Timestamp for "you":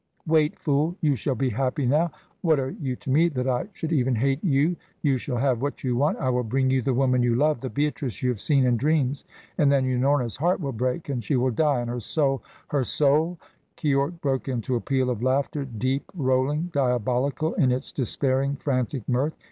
0.99-1.13, 2.71-2.95, 4.43-4.75, 5.03-5.17, 5.83-5.95, 6.71-6.81, 7.21-7.35, 8.23-8.29